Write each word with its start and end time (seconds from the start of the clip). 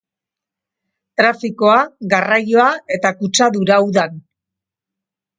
Trafikoa, 1.19 1.75
garraioa 2.13 2.65
eta 2.95 3.11
kutsadura 3.19 3.77
udan. 3.91 4.17